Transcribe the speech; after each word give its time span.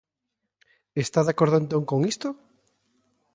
¿Está 1.03 1.19
de 1.23 1.31
acordo 1.33 1.55
entón 1.59 1.83
con 1.89 1.99
isto? 2.11 2.27